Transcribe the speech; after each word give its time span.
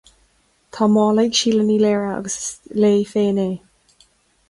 Tá 0.73 0.87
mála 0.87 1.21
ag 1.27 1.33
Síle 1.39 1.63
Ní 1.69 1.77
Laoire, 1.81 2.09
agus 2.17 2.37
is 2.37 2.49
léi 2.81 3.07
féin 3.11 3.37
é 3.49 3.49